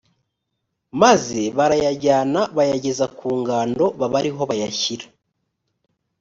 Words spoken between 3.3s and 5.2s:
ngando baba ari ho bayashyira.